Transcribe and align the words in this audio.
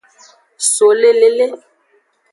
So 0.69 0.87
le 1.01 1.11
lele. 1.19 1.47